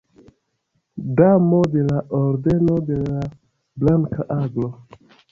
Damo 1.17 1.59
de 1.73 1.83
la 1.89 1.99
Ordeno 2.19 2.77
de 2.87 2.97
la 3.01 3.19
Blanka 3.83 4.25
Aglo. 4.37 4.71